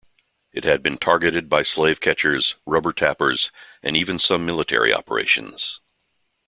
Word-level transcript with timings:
It 0.51 0.63
had 0.63 0.81
been 0.81 0.97
targeted 0.97 1.47
by 1.47 1.61
slave 1.61 1.99
catchers, 2.01 2.55
rubber 2.65 2.91
tappers, 2.91 3.51
and 3.83 3.95
even 3.95 4.17
some 4.17 4.47
military 4.47 4.91
operations. 4.91 5.79